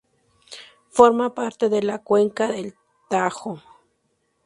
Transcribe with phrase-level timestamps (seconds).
[0.89, 2.73] Forma parte de la cuenca del
[3.07, 3.61] Tajo.